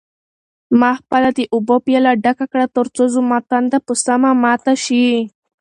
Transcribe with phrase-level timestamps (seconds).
[0.79, 5.07] ما خپله د اوبو پیاله ډکه کړه ترڅو زما تنده په سمه ماته شي.